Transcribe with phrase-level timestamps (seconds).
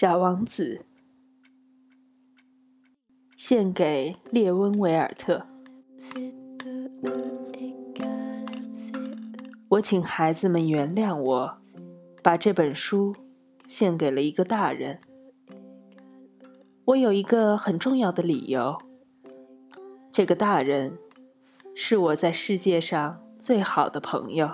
[0.00, 0.82] 小王子，
[3.34, 5.44] 献给列温·维尔特。
[9.70, 11.58] 我请孩子们原谅我，
[12.22, 13.16] 把这本书
[13.66, 15.00] 献给了一个大人。
[16.84, 18.78] 我有一个很重要的理由。
[20.12, 21.00] 这个大人
[21.74, 24.48] 是我在世界上最好的朋友。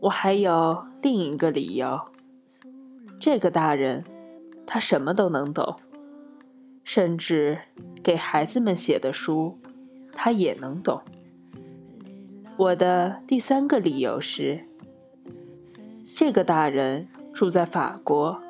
[0.00, 2.11] 我还有另一个理由。
[3.24, 4.04] 这个大人，
[4.66, 5.76] 他什么都能懂，
[6.82, 7.60] 甚至
[8.02, 9.60] 给孩子们写的书，
[10.12, 11.00] 他也能懂。
[12.56, 14.66] 我的第三个理由是，
[16.16, 18.42] 这个大人住在法国，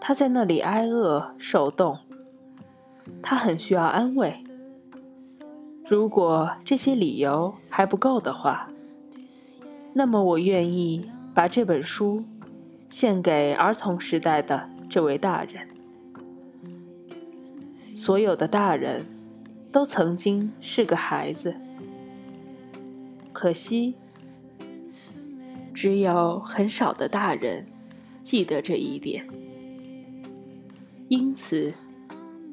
[0.00, 1.98] 他在那里挨饿受冻，
[3.20, 4.44] 他很需要安慰。
[5.84, 8.70] 如果这些理由还不够的话，
[9.92, 12.22] 那么我愿意把这本书。
[12.90, 15.68] 献给儿童时代的这位大人。
[17.94, 19.06] 所有的大人
[19.72, 21.56] 都曾经是个孩子，
[23.32, 23.94] 可惜
[25.72, 27.66] 只有很少的大人
[28.22, 29.26] 记得这一点。
[31.08, 31.74] 因此，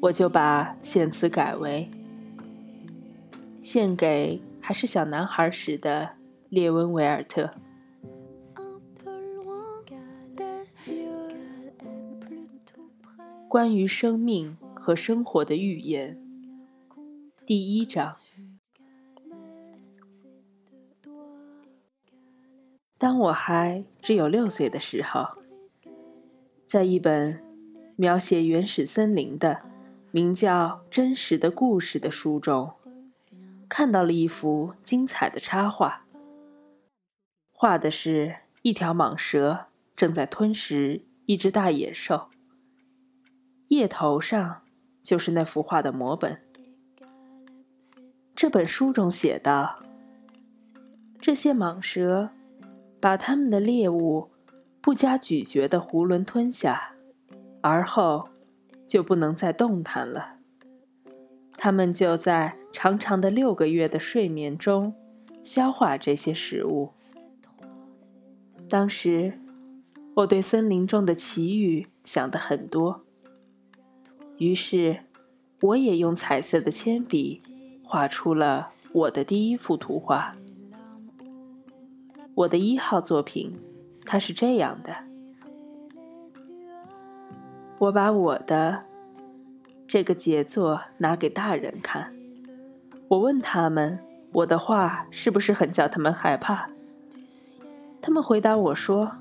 [0.02, 1.90] 我就把献词改为：
[3.62, 6.12] 献给还是小男孩时的
[6.50, 7.54] 列文·维尔特。
[13.50, 16.22] 关于生命和生活的预言，
[17.46, 18.18] 第一章。
[22.98, 25.30] 当我还只有六岁的时候，
[26.66, 27.42] 在一本
[27.96, 29.62] 描写原始森林的、
[30.12, 32.74] 名叫《真实的故事》的书中，
[33.70, 36.06] 看到了一幅精彩的插画。
[37.54, 42.28] 画的是一条蟒蛇正在吞食一只大野兽。
[43.70, 44.62] 叶头上
[45.04, 46.42] 就是那幅画的摹本。
[48.34, 49.80] 这本书中写道
[51.20, 52.30] ：“这些蟒蛇
[53.02, 54.30] 把它们的猎物
[54.80, 56.94] 不加咀嚼的囫囵吞下，
[57.62, 58.30] 而后
[58.86, 60.38] 就不能再动弹了。
[61.58, 64.94] 它们就在长长的六个月的睡眠中
[65.42, 66.92] 消化这些食物。
[68.70, 69.40] 当时
[70.18, 73.04] 我对森林中的奇遇想的很多。”
[74.38, 75.00] 于是，
[75.62, 77.42] 我也用彩色的铅笔
[77.84, 80.36] 画出了我的第一幅图画。
[82.36, 83.60] 我的一号作品，
[84.06, 84.96] 它是这样的。
[87.80, 88.84] 我把我的
[89.88, 92.14] 这个杰作拿给大人看，
[93.08, 94.00] 我问他们，
[94.34, 96.70] 我的画是不是很叫他们害怕？
[98.00, 99.14] 他们回答我说：“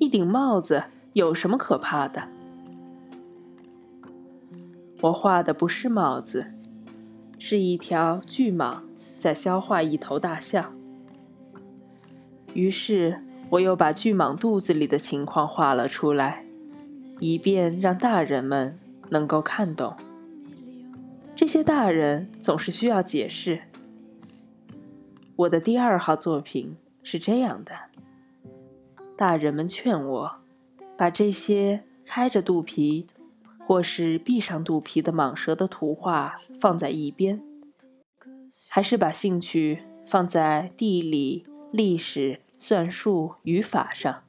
[0.00, 2.28] 一顶帽子有什么可怕的？”
[5.02, 6.52] 我画的不是帽子，
[7.38, 8.78] 是一条巨蟒
[9.18, 10.74] 在消化一头大象。
[12.54, 16.46] 于是我又把巨蟒肚子里的情况画了出来，
[17.20, 18.78] 以便让大人们
[19.10, 19.94] 能够看懂。
[21.34, 23.64] 这些大人总是需要解释。
[25.36, 27.72] 我的第二号作品是这样的：
[29.14, 30.36] 大人们劝我
[30.96, 33.06] 把这些开着肚皮。
[33.66, 37.42] 或是闭上肚皮的蟒蛇的图画放在一边，
[38.68, 44.22] 还是把兴趣放在地理、历史、算术、语法上？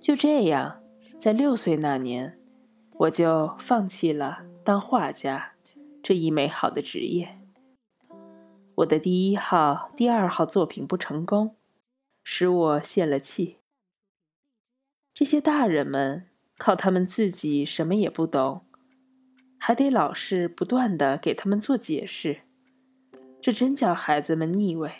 [0.00, 0.80] 就这样，
[1.18, 2.38] 在六岁那年，
[3.00, 5.52] 我就放弃了当画家
[6.02, 7.38] 这一美好的职业。
[8.76, 11.54] 我的第一号、第二号作品不成功，
[12.22, 13.58] 使我泄了气。
[15.12, 16.30] 这些大人们。
[16.56, 18.62] 靠他们自己什么也不懂，
[19.58, 22.42] 还得老是不断的给他们做解释，
[23.40, 24.90] 这真叫孩子们腻味。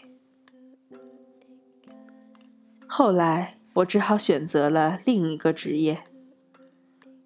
[2.87, 6.05] 后来我只好选择了另一个职业，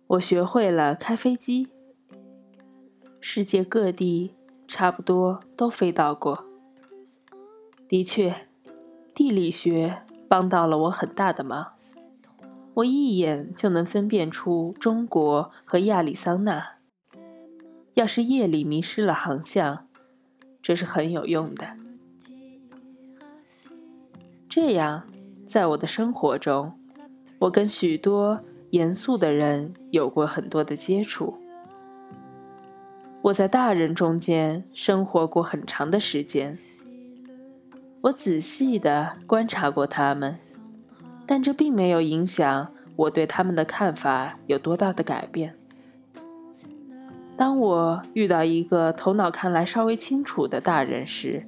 [0.06, 1.69] 我学会了开飞机，
[3.20, 4.34] 世界各地
[4.66, 6.44] 差不多都飞到过。
[7.88, 8.48] 的确，
[9.14, 11.77] 地理学帮到了我很大的忙。
[12.78, 16.76] 我一眼就能分辨出中国和亚利桑那。
[17.94, 19.88] 要是夜里迷失了航向，
[20.62, 21.76] 这是很有用的。
[24.48, 25.08] 这样，
[25.44, 26.78] 在我的生活中，
[27.40, 31.36] 我跟许多严肃的人有过很多的接触。
[33.22, 36.56] 我在大人中间生活过很长的时间，
[38.02, 40.38] 我仔细的观察过他们。
[41.28, 45.58] 但这并没有影响我对他们的看法有多大的改变。
[47.36, 51.46] 当我遇到一个头脑看来稍微清楚的大人时，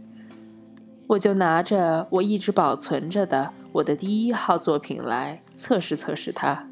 [1.09, 6.69] 我就拿着我一直保存着的我的第一号作品来测试测试他。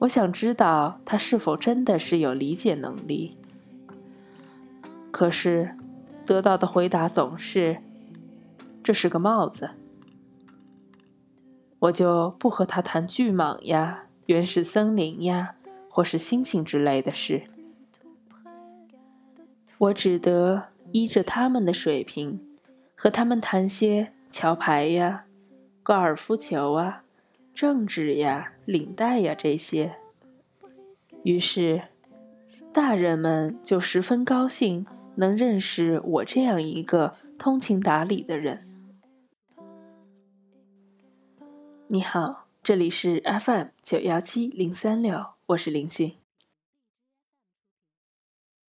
[0.00, 3.38] 我想知道他是否真的是有理解能力。
[5.12, 5.76] 可是，
[6.26, 7.78] 得到的回答总是
[8.82, 9.70] ：“这是个帽子。”
[11.82, 15.54] 我就不和他谈巨蟒呀、原始森林呀。
[15.94, 17.42] 或是星星之类的事，
[19.76, 22.40] 我只得依着他们的水平，
[22.94, 25.26] 和他们谈些桥牌呀、
[25.82, 27.04] 高尔夫球啊、
[27.52, 29.96] 政治呀、领带呀这些。
[31.24, 31.82] 于是，
[32.72, 34.86] 大人们就十分高兴
[35.16, 38.66] 能认识我这样一个通情达理的人。
[41.94, 45.26] 你好，这里是 FM 九幺七零三六。
[45.48, 46.21] 我是林迅。